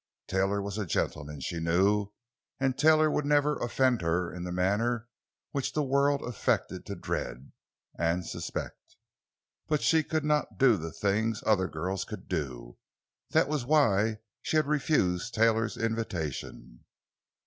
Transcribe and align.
Taylor 0.25 0.63
was 0.63 0.79
a 0.79 0.85
gentleman—she 0.87 1.59
knew—and 1.59 2.75
Taylor 2.75 3.11
would 3.11 3.23
never 3.23 3.57
offend 3.59 4.01
her 4.01 4.33
in 4.33 4.43
the 4.43 4.51
manner 4.51 5.07
the 5.53 5.83
world 5.83 6.23
affected 6.23 6.87
to 6.87 6.95
dread—and 6.95 8.25
suspect. 8.25 8.95
But 9.67 9.83
she 9.83 10.01
could 10.03 10.25
not 10.25 10.57
do 10.57 10.75
the 10.77 10.91
things 10.91 11.43
other 11.45 11.67
girls 11.67 12.03
could 12.03 12.27
do—that 12.27 13.47
was 13.47 13.63
why 13.63 14.17
she 14.41 14.57
had 14.57 14.65
refused 14.65 15.35
Taylor's 15.35 15.77
invitation. 15.77 16.83